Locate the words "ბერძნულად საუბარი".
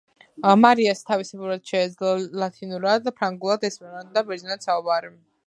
4.33-5.15